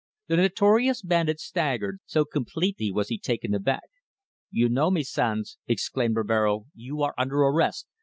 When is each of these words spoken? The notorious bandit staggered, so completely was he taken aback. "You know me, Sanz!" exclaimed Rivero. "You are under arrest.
The 0.29 0.37
notorious 0.37 1.03
bandit 1.03 1.39
staggered, 1.39 1.99
so 2.07 2.25
completely 2.25 2.91
was 2.91 3.09
he 3.09 3.19
taken 3.19 3.53
aback. 3.53 3.83
"You 4.49 4.67
know 4.67 4.89
me, 4.89 5.03
Sanz!" 5.03 5.59
exclaimed 5.67 6.15
Rivero. 6.15 6.65
"You 6.73 7.03
are 7.03 7.13
under 7.19 7.35
arrest. 7.43 7.85